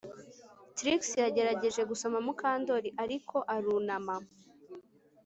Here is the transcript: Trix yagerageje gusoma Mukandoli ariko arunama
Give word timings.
Trix 0.77 1.01
yagerageje 1.23 1.81
gusoma 1.91 2.17
Mukandoli 2.25 2.89
ariko 3.03 3.35
arunama 3.55 4.15